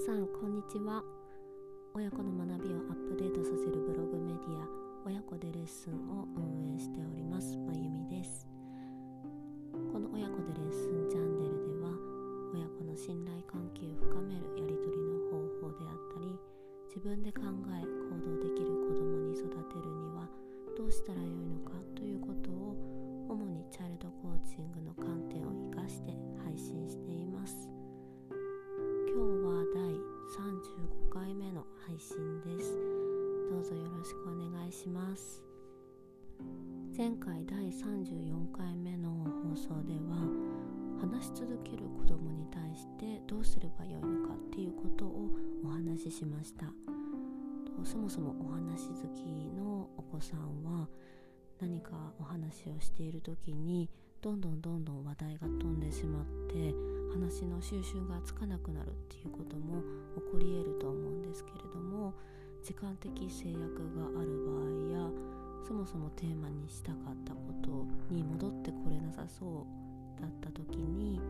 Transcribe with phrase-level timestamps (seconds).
[0.00, 1.04] さんこんにちは。
[1.92, 4.64] 親子の学びをアップデートさせるブログメディア
[5.04, 8.48] 親子でレッスンを運営しておりますまゆみです。
[9.92, 11.92] この親子でレッスンチャンネルでは
[12.56, 16.32] 親子の信頼関係を深めるやり取りの方法であったり
[16.88, 20.24] 自分で考え行動できる子供に育てるには
[20.80, 22.72] どうしたらよいのかということを
[23.28, 27.79] 主にチャイルドコーチングの観点を生かして配信しています。
[29.12, 32.78] 今日は第35回目の配信です。
[33.50, 35.42] どうぞよろしくお願いします。
[36.96, 39.10] 前回第34回目の
[39.50, 40.30] 放送では
[41.00, 45.28] 話し続ける子供に対してどうすればよいのかっていうことを
[45.64, 46.66] お話ししました。
[47.82, 50.88] そもそもお話好きのお子さんは
[51.60, 53.90] 何かお話をしている時に
[54.22, 59.82] どんどんどんどん話題が飛んでしまって話の収集がつかなくなるっていうことも
[60.16, 62.14] 起こり得ると思うんですけれども
[62.62, 63.60] 時間的制約
[63.96, 65.10] がある場合や
[65.66, 71.20] そもそもテーマにしたかったことに戻ってこれなさそうだった時に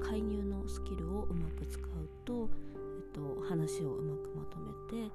[0.00, 1.84] 介入のスキルをうまく使う
[2.24, 5.12] と、えっと、話をうまくまとめて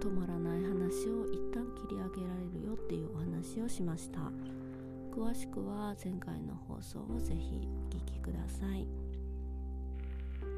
[0.00, 4.20] 止まらない話を一旦切り上げられるよっていうお話をしました。
[5.16, 8.84] 詳しくは前回の放送をぜひお聞きください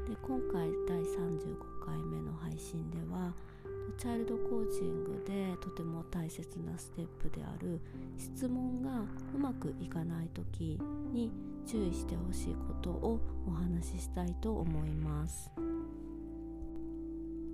[0.05, 3.31] で今回第35回目の配信では
[3.97, 7.79] チャイルドコーチングでとても大切なステップである
[8.17, 10.77] 質問がうまくいかない時
[11.13, 11.31] に
[11.65, 15.49] 注意してほしいことをお話ししたいと思います。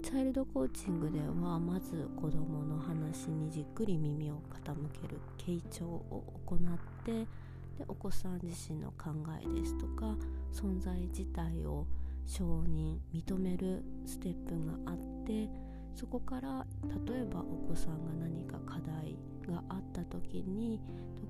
[0.05, 6.59] チャイルドコーチングではまず子どもの話にじっくり耳を傾ける傾聴を行っ
[7.03, 7.27] てで
[7.87, 9.09] お子さん自身の考
[9.41, 10.15] えですとか
[10.53, 11.87] 存在自体を
[12.23, 14.51] 承認認めるステップ
[14.85, 15.49] があって
[15.95, 16.67] そこから
[17.07, 19.17] 例えばお子さんが何か課題
[19.51, 20.79] があった時に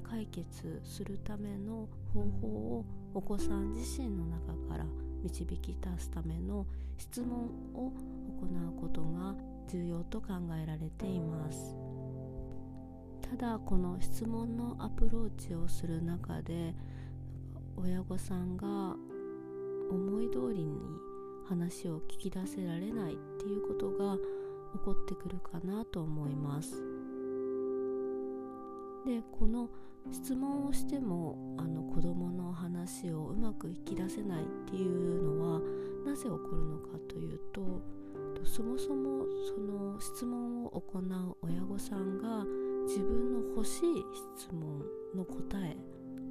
[0.03, 4.85] 解決するための方法をお子さん自身の中から
[5.25, 9.35] 導き出すための質問を行うことが
[9.67, 11.75] 重要と考えられています。
[13.21, 16.75] ただこの質問のアプローチをする中で
[17.75, 18.67] 親御さんが
[19.89, 20.77] 思い通りに
[21.49, 26.71] 話を聞き出せられないっていうことが起こってくるかなと思います。
[29.05, 29.69] でこの
[30.11, 35.61] 質問をしてもあの子どもの話をうまく引き出せないっていうのは
[36.05, 37.81] なぜ起こるのかというと
[38.43, 42.45] そもそもその質問を行う親御さんが
[42.87, 44.05] 自分の欲しい
[44.37, 44.83] 質問
[45.15, 45.75] の答え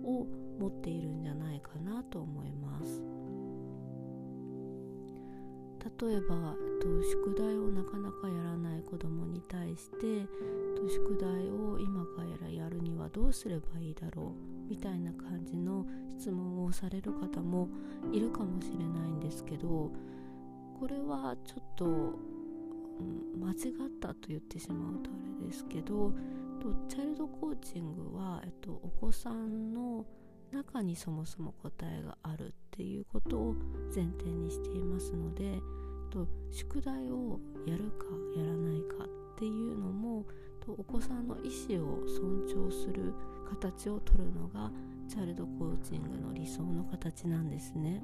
[0.04, 0.26] を
[0.60, 3.23] 持っているんじゃないかなと思います。
[6.00, 6.54] 例えば
[7.02, 10.26] 宿題をなかなかやらない子どもに対して
[10.88, 14.34] 宿題を今からやるにはどうすればいいだろ
[14.66, 17.68] うみたいな感じの質問をされる方も
[18.12, 19.92] いるかもしれないんですけど
[20.78, 23.56] これはちょっと、うん、間違っ
[24.00, 26.12] たと言ってしまうとあれですけど
[26.88, 30.06] チャイルドコーチングは、えっと、お子さんの
[30.50, 33.54] 中にそもそも答えがあるっていうことを
[33.94, 35.60] 前提にしていますので
[36.14, 40.24] と宿題をやるかやらないかっていうのも
[40.64, 43.12] とお子さんの意思を尊重する
[43.50, 44.70] 形をとるのが
[45.08, 48.02] チャイルドコーチングの理想の形なんですね。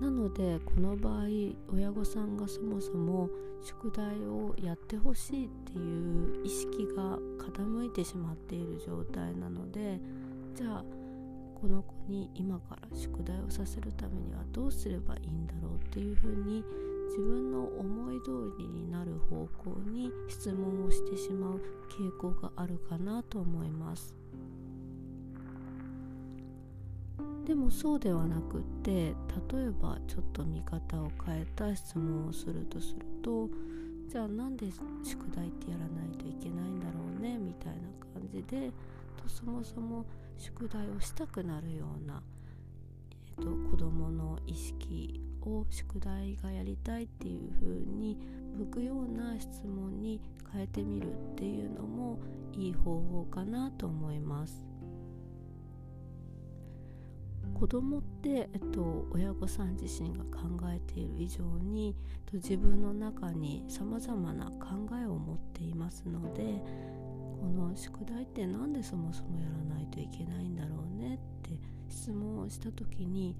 [0.00, 1.24] なのでこの場合
[1.72, 3.28] 親御さんがそもそも
[3.62, 10.00] 宿題をやってほしいっていう意識が傾いてしまっている状態なので
[10.54, 10.84] じゃあ
[11.60, 16.64] この子に今から宿題をさせるためにはどうすればいいんだろうっていうふうに
[17.08, 21.60] 自分の思い通りになる方向に質問をしてしまう
[21.90, 24.14] 傾向があるかなと思います。
[27.44, 33.48] でもそうではなくって例えばちょっと見方を変えた質問をするとすると
[34.08, 34.66] じゃあなんで
[35.02, 37.80] 宿題ってやらないといけないんだろうねみたいな
[38.14, 38.70] 感じで
[39.22, 40.06] とそもそも
[40.36, 42.22] 宿題をしたくなるような、
[43.38, 48.18] えーと、子どもの意識を宿題がやりたいっていう風に
[48.56, 50.20] 向くような質問に
[50.52, 52.18] 変えてみるっていうのも
[52.52, 54.70] いい方法かなと思います。
[57.54, 61.94] 子供って、えっと、親御さん自身が考えている以上に
[62.24, 66.62] と自分の中にさまざまな考えを持っていますので
[67.40, 71.58] この宿題って何でそもそもやらないといけないんだろうねって
[71.88, 73.34] 質問をした時に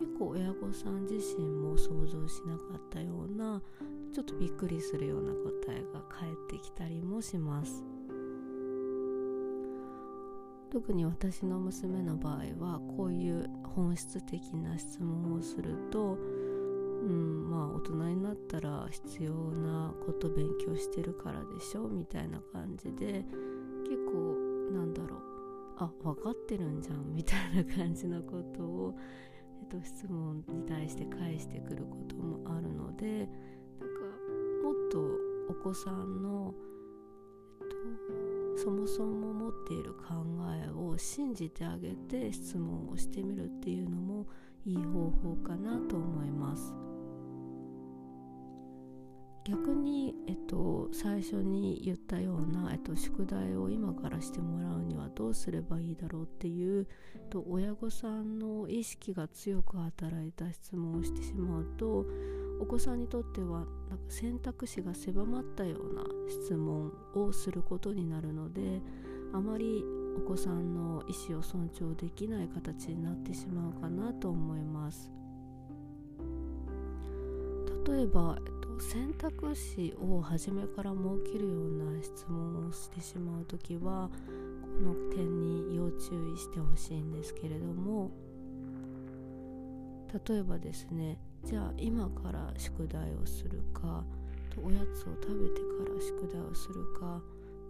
[0.00, 3.62] 結構親御さん自身も想像しなかったような
[4.12, 7.84] ちょっとびっくりするような答えが返ってきたりもします。
[10.74, 16.18] 特に私の娘の場合はこういう本質的な質問をすると
[17.04, 18.23] うんまあ大人にな
[18.56, 23.24] ったら必要なこと勉強してるからでしょみたいな感じで
[23.84, 24.36] 結構
[24.72, 25.18] なんだろう
[25.78, 28.94] あ分かってるんじゃんみたいな感じのことを、
[29.60, 33.28] えっと、質問に対して返してくることもあるので
[33.80, 34.00] なんか
[34.62, 35.00] もっと
[35.50, 36.54] お子さんの、
[37.60, 40.14] えっと、そもそも持っている考
[40.64, 44.28] えを信じてあげて質問をしてみるっていうのも
[44.64, 46.93] いい方法かなと思います。
[49.44, 62.06] 逆に、えっと、最初に言ったような、えっと、宿題を今からしてもらうにはどうすればいいだろうっていう、えっと、親御さんの意識が強く働いた質問をしてしまうと
[62.60, 68.80] お子さんにとってはなんか選択肢が狭まったような質問をすることになるので
[69.34, 69.84] あまり
[70.16, 75.10] お子さんの意思を尊重できない形になってしまうかなと思います。
[77.86, 78.38] 例えば、
[78.80, 84.10] 選択肢を初めから設けるような質問をしてしまう時は
[84.62, 88.10] この点に要注意してほしいんですけれども
[90.28, 94.04] 例えばですねじゃあ今から宿題をするか
[94.62, 97.20] おやつを食べてから宿題をするか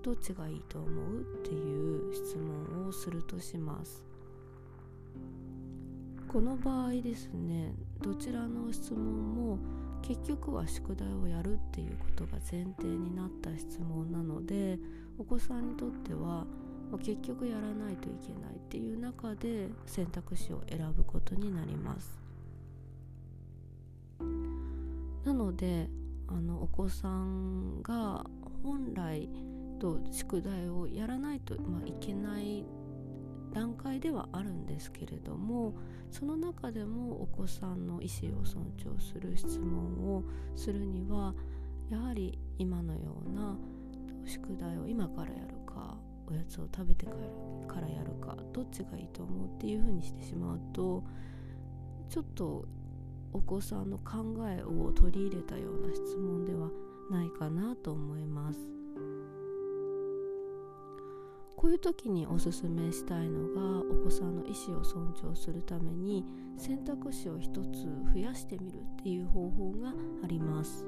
[0.03, 4.05] どっちがいいと思うっていう質問をするとします。
[6.29, 7.73] この場合ですね
[8.03, 9.59] どちらの質問も
[10.07, 14.79] 結局は宿題をやるっていうことが前提になった質問なので
[15.19, 16.45] お子さんにとっては
[17.03, 22.21] 結局やらないといけないっていう中で選択肢を選ぶことになります。
[25.25, 25.89] なので
[26.29, 28.27] あのお子さんが
[28.63, 29.29] 本来
[29.79, 32.67] と宿題をやらないと、まあ、いけない
[33.55, 35.75] 段階ではあるんですけれども
[36.11, 40.25] その中でもお子さんの意思を尊重する質問を
[40.57, 41.35] するには
[41.91, 43.57] やはり今のような
[44.27, 45.97] 宿題を今からやるか
[46.27, 51.05] おやつを食べてからやるかどっちがいいと思うっていうふうにしてしまうと
[52.09, 52.67] ちょっと
[53.33, 56.71] お子さんの考えを取り入れたような質問では
[57.11, 58.84] ないかなと思います。
[61.65, 66.23] こういう時におすすめしたいのがお子さんの意思を尊重するために
[66.59, 69.89] 選択肢を一つ増やしてみるっていう方法が
[70.23, 70.85] あります。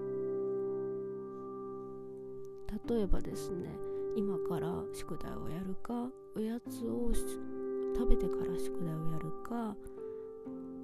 [2.91, 3.71] 例えばですね
[4.17, 7.11] 今から宿題をやるかおやつを
[7.97, 9.75] 食べてから宿題をやるか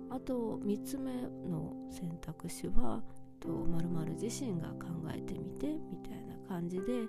[0.08, 1.12] あと3つ目
[1.50, 3.02] の選択肢は
[3.92, 7.06] まる自身が考えてみてみたいな感じで3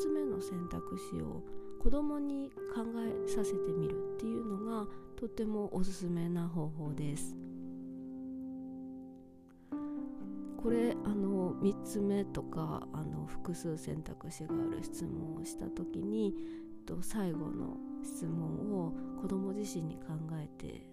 [0.00, 1.42] つ目の選択肢を
[1.82, 2.84] 子供に考
[3.26, 4.86] えさせてみるっていうのが
[5.16, 7.34] とてもおすすめな方法です。
[10.62, 16.36] これあの3つ目とかあの複数選択肢がある質問をした時に
[16.78, 20.86] えっと最後の質問を子供自身に考えて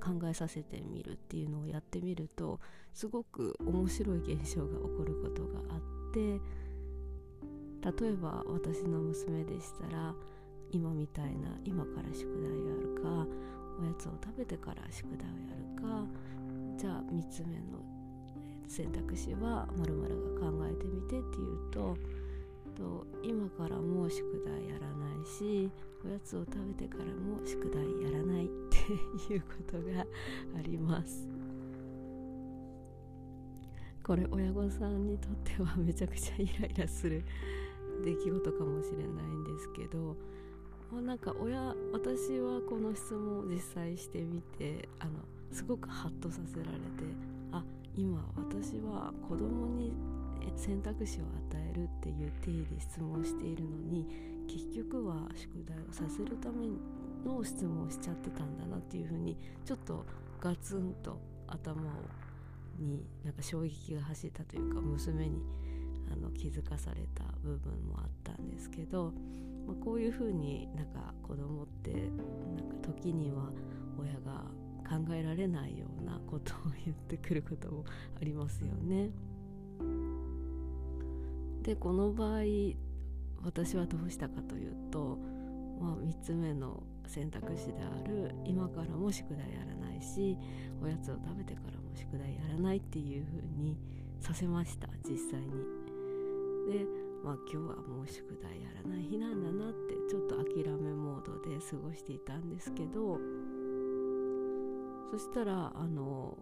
[0.00, 2.58] 考えさせてみるっていうのをやってみると
[2.94, 5.80] すごく面白い現象が起こることがあっ
[6.14, 6.40] て
[7.82, 10.14] 例えば私の娘でしたら
[10.70, 13.26] 今みたいな今から宿題をやるか
[13.80, 16.06] おやつを食べてから宿題をやるか
[16.78, 17.82] じゃあ3つ目の
[18.68, 20.08] 選択肢はまるが
[20.40, 21.96] 考えてみてっていうと
[22.76, 25.70] と今からもう宿題やらないし
[26.04, 30.06] おやつを食べてからも宿題やらないっていうことが
[30.58, 31.28] あります。
[34.02, 37.24] これ親御さんにとってはめちゃくちゃイライラする
[38.02, 40.16] 出来事かもしれないんですけど
[41.00, 45.12] なんか親私はこの質問を実際してみてあの
[45.50, 46.72] すごくハッとさせられて
[47.50, 47.64] あ
[47.96, 49.92] 今私は子供に
[50.56, 54.06] 選択肢を与えるっていう体で質問しているのに
[54.48, 56.66] 結局は宿題をさせるため
[57.24, 60.04] の質問をしちゃってたんだなっていうふうにちょっと
[60.40, 61.80] ガツンと頭
[62.78, 65.42] になんか衝撃が走ったというか娘に
[66.10, 69.12] あの気づかされた部分もあったんですけど、
[69.66, 73.50] まあ、こういうふうになんか子供ってなんか時には
[73.98, 74.44] 親が
[74.88, 77.84] 考えられないようなことを言ってくることも
[78.20, 79.10] ありますよね。
[81.62, 82.40] でこの場合
[83.44, 85.18] 私はどうしたかというと、
[85.80, 90.36] まあ、3つ目の選択肢である今からも宿題やらないし
[90.82, 93.76] おやつを食べてからも宿題やらないっていう風に
[94.20, 95.81] させました実際に。
[96.66, 96.86] で
[97.24, 103.18] まあ今日はもう宿題やらない日なんだなってちょっと諦めモードで過ごしていたんですけど
[105.10, 106.38] そしたらあの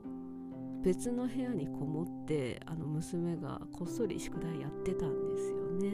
[0.82, 5.92] 別の部屋にこもってあの娘がこっそり宿題やってたんですよね。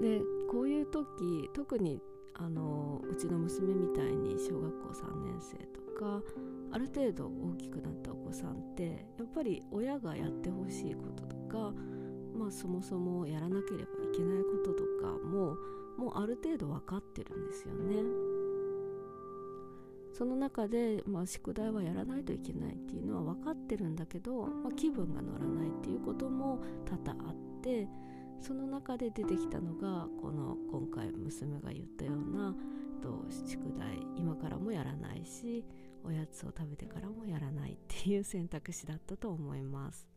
[0.00, 0.20] で
[0.50, 2.00] こういう時特に
[2.34, 6.22] あのうちの娘みたいに小学校3年生とか
[6.70, 11.72] ある程度大きくなったお子さんってやっぱり親がやってほしいこととか、
[12.36, 15.56] まあ、そもそもやらなければいけないこととかも
[15.96, 18.02] もうある程度分かってるんですよね。
[20.12, 27.88] その中で、まあ、宿題はやらないといけないっていうのは分かってるんだけど、まあ、気分が乗らないっていうことも多々あって
[28.40, 32.54] その中で出てきたのがこの今回娘が言ったような
[33.00, 35.64] と宿題今からもやらないし
[36.08, 40.08] おやつを食べてからもやらないっていう選択肢だったと思います。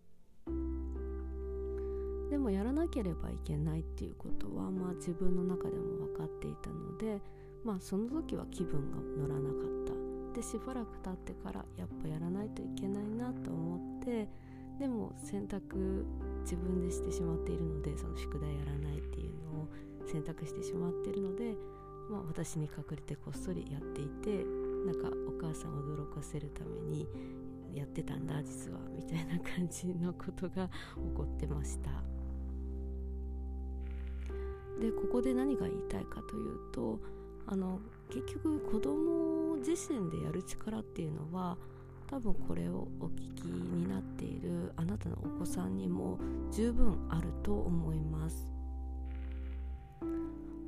[2.30, 7.22] でもやらなければいけないっていうことは、まあ、自分の中でも分かっていたので、
[7.66, 9.92] まあ、その時は気分が乗らなかった。
[10.34, 14.30] でしばらく経ってからやっぱやらないといけないなと思って
[14.80, 16.06] でも選択
[16.44, 19.68] 自分でしてしまっているのでその宿題やらないっていうのを
[20.08, 21.54] 選択してしまっているので、
[22.10, 24.46] まあ、私に隠れてこっそりやっていて
[24.86, 27.08] なんかお母さんを驚かせるために
[27.74, 30.72] やってたんだ実はみたいな感じのことが起
[31.16, 31.90] こってました。
[34.80, 37.00] でここで何が言いたいかというと
[37.46, 41.56] あの結局子供自身でやる力っていうのは
[42.08, 46.18] 多分これをお聞きになっているあなたのお子さんにも
[46.52, 48.52] 十分あると思います。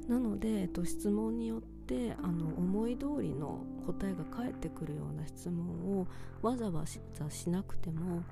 [0.07, 6.07] なので、えっと、質問によってあの思い通りの答えが返ってくるような質問を
[6.41, 8.23] わざわざしなくても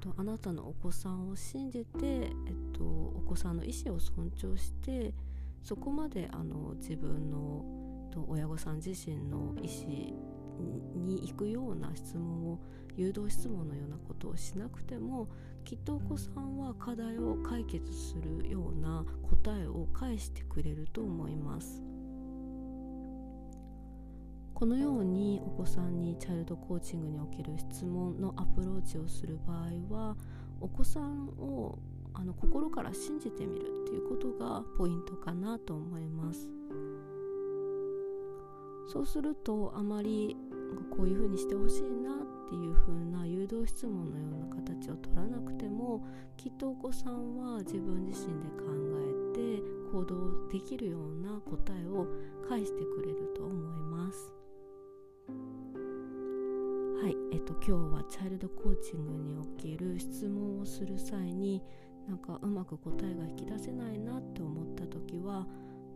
[0.00, 2.32] とあなたのお子さんを信じて、えっ
[2.76, 5.14] と、お子さんの意思を尊重して
[5.62, 7.64] そこまであの自分の
[8.12, 12.58] と親御さん自身の意思に行くような質問を
[12.96, 15.28] 誘導質問のようなことをしなくても
[15.64, 19.04] きっとお子さんは課題を解決するような
[19.42, 21.91] 答えを返してくれると思います。
[24.54, 30.16] このようにお子さんにチャイルドコーチングにおける質問のアプローチをする場合は
[30.60, 31.78] お子さんを
[32.14, 36.48] あの心から信じてみるっていうことがポイントかなと思います。
[38.92, 40.36] そうするとあまり
[40.90, 46.04] こういうふうにしてほしいなっていう風な誘導質問のような形を取らなくても
[46.36, 48.64] きっとお子さんは自分自身で考
[48.98, 52.06] えて行動できるような答えを
[52.48, 54.41] 返してくれると思います。
[55.28, 61.62] はい、えっと今日はチャイルドコーチングにおける質問をする際に
[62.08, 65.46] なんかうまく答えが引き出せないなって思った時は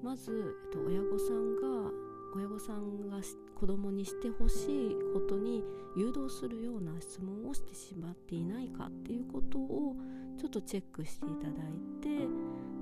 [0.03, 1.91] まず、えっと、親御さんが
[2.37, 3.17] 親御さんが
[3.59, 5.65] 子供にしてほしいことに
[5.97, 9.97] 誘導するような質問をしてしまっていないかっていうことを
[10.39, 11.53] ちょっとチェックしていただい
[12.03, 12.29] て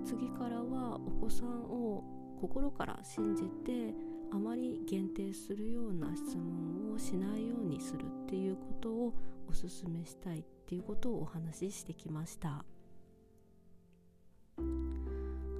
[0.05, 2.03] 次からはお子さんを
[2.41, 3.95] 心から信じて
[4.33, 9.14] あまり限定するような質問をしないようにするっていうことを
[9.49, 12.64] お勧めしたいっていうことをお話ししてきました。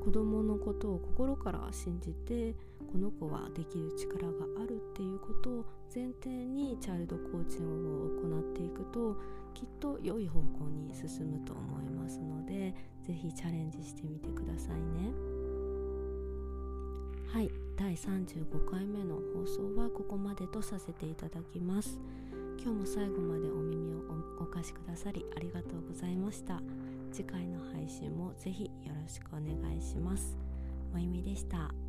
[0.05, 2.55] 子供のことを心から信じて
[2.93, 9.17] この子はできる力があるっていうことを前提にチャイルドコーチングを行っていくと
[9.55, 12.75] きっと良い方向に進むと思いますので
[13.07, 15.11] 是非チャレンジしてみてくださいね
[17.33, 21.99] はい第35回目の放送はここまでとさせていただきます
[22.63, 23.99] 今日も最後までお耳を
[24.41, 26.61] お貸しくださりありがとうございました
[27.15, 30.37] 次回の配信もぜひよろしくお願いします。
[30.93, 31.84] まゆみでした。